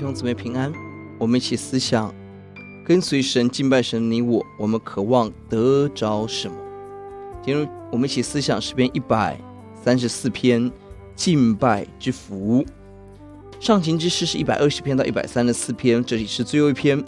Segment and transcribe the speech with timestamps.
[0.00, 0.72] 兄姊妹平安，
[1.18, 2.10] 我们一起思想，
[2.86, 6.56] 跟随神、敬拜神你我，我们渴望得着什么？
[7.44, 9.38] 今日我们一起思想诗篇一百
[9.84, 10.72] 三十四篇
[11.14, 12.64] 敬拜之福。
[13.60, 16.98] 上行之诗是一百二十篇到一百三十四篇，这里是最后一篇。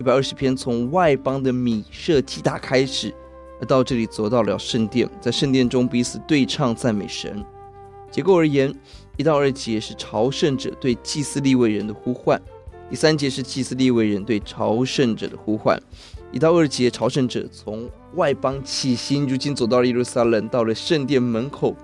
[0.00, 3.14] 一百二十篇从外邦的米设基达开始，
[3.60, 7.44] 而到这里走到了圣殿，在圣殿中彼此对唱赞美神。
[8.10, 8.74] 结构而言，
[9.18, 12.38] 一到二节是朝圣者对祭司利未人的呼唤；
[12.88, 15.76] 第三节是祭司利未人对朝圣者的呼唤。
[16.30, 21.74] 一到二节，朝圣者从外邦起行，如今走到了耶路撒冷，到了圣殿门口。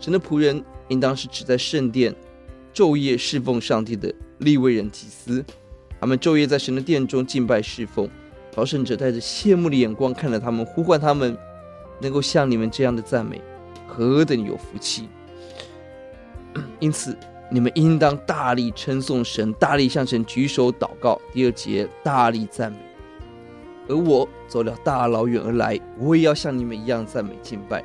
[0.00, 2.12] 神的仆人应当是指在圣殿
[2.74, 5.44] 昼夜侍奉上帝的利未人祭司，
[6.00, 8.10] 他们昼夜在神的殿中敬拜侍奉。
[8.50, 11.38] 朝圣者带着羡慕的眼光看着他们，呼唤他们，
[12.00, 13.40] 能够像你们这样的赞美，
[13.86, 15.08] 何等有福气！
[16.80, 17.16] 因此，
[17.50, 21.20] 你们应当大力称颂神，大力向神举手祷告。
[21.32, 22.78] 第二节，大力赞美。
[23.88, 27.84] 而我走了大老远而来，我也要像你们一样赞美敬拜。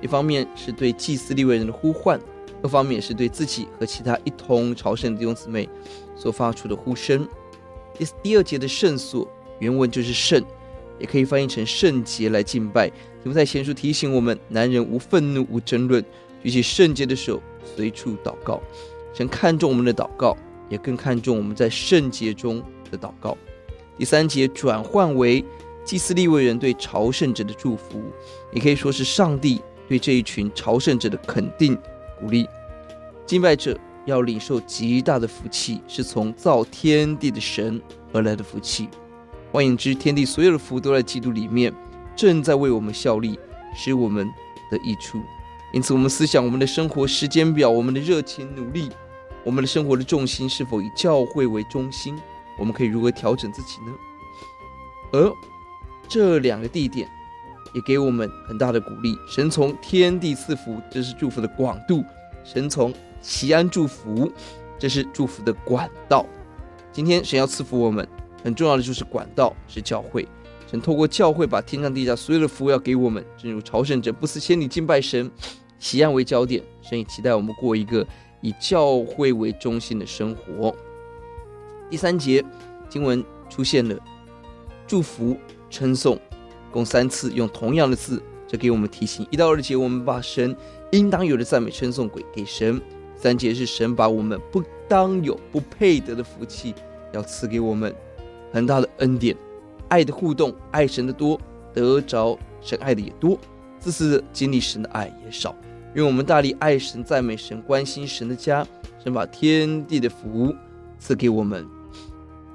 [0.00, 2.18] 一方面是对祭司利未人的呼唤，
[2.62, 5.68] 二方面是对自己和其他一同朝圣的弟兄姊妹
[6.16, 7.28] 所发出的呼声。
[7.94, 9.28] 第第二节的圣所
[9.60, 10.42] 原文就是圣，
[10.98, 12.90] 也可以翻译成圣洁来敬拜。
[13.22, 16.04] 你们在前书提醒我们：男人无愤怒，无争论，
[16.42, 17.40] 举起圣洁的手。
[17.64, 18.60] 随处祷告，
[19.12, 20.36] 神看重我们的祷告，
[20.68, 23.36] 也更看重我们在圣洁中的祷告。
[23.96, 25.44] 第三节转换为
[25.84, 28.02] 祭司利未人对朝圣者的祝福，
[28.52, 31.76] 也可以说是上帝对这一群朝圣者的肯定
[32.18, 32.46] 鼓励。
[33.26, 37.80] 敬拜者要领受极大的福气，是从造天地的神
[38.12, 38.88] 而来的福气。
[39.52, 41.72] 换言之，天地所有的福都在基督里面，
[42.16, 43.38] 正在为我们效力，
[43.76, 44.28] 使我们
[44.70, 45.20] 得益处。
[45.74, 48.88] 因此，我们思想我们的生活时间表，我们的热情努力，
[49.42, 52.16] 我们的生活的重心是否以教会为中心？
[52.56, 53.92] 我们可以如何调整自己呢？
[55.12, 55.32] 而
[56.08, 57.08] 这两个地点
[57.74, 59.18] 也给我们很大的鼓励。
[59.28, 62.04] 神从天地赐福，这是祝福的广度；
[62.44, 64.30] 神从锡安祝福，
[64.78, 66.24] 这是祝福的管道。
[66.92, 68.06] 今天神要赐福我们，
[68.44, 70.28] 很重要的就是管道，是教会。
[70.70, 75.28] 神透过教会把天上地下所有的福要给我们，正如朝圣者不辞千里敬拜神。
[75.84, 78.06] 锡安为焦点，神也期待我们过一个
[78.40, 80.74] 以教会为中心的生活。
[81.90, 82.42] 第三节
[82.88, 83.94] 经文出现了
[84.86, 85.36] 祝福、
[85.68, 86.18] 称颂，
[86.72, 90.56] 共三次用同样的字，这给我们提醒：一到二节我们把神
[90.92, 92.80] 应当有的赞美称颂给给神；
[93.14, 96.74] 三节是神把我们不当有、不配得的福气
[97.12, 97.94] 要赐给我们，
[98.50, 99.36] 很大的恩典，
[99.88, 101.38] 爱的互动，爱神的多，
[101.74, 103.36] 得着神爱的也多；
[103.78, 105.54] 自私的经历神的爱也少。
[105.94, 108.66] 愿我们大力爱神、赞美神、关心神的家，
[109.02, 110.54] 神把天地的福
[110.98, 111.66] 赐给我们。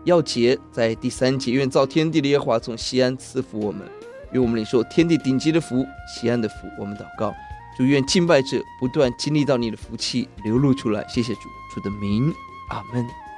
[0.06, 3.88] 要结在第三节，愿造天地的耶和华从西安赐福我们，
[4.32, 6.56] 愿我们领受天地顶级的福、西安的福。
[6.80, 7.34] 我们祷告，
[7.78, 11.06] 祝愿敬拜者不断经历到你的福气流露出来。
[11.08, 11.42] 谢谢主，
[11.74, 12.34] 主的名，
[12.70, 13.29] 阿门。